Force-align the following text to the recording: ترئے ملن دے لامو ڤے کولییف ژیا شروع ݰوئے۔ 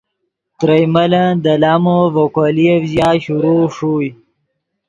ترئے 0.57 0.83
ملن 0.93 1.29
دے 1.43 1.53
لامو 1.61 1.97
ڤے 2.13 2.23
کولییف 2.35 2.81
ژیا 2.91 3.09
شروع 3.23 3.61
ݰوئے۔ 3.75 4.09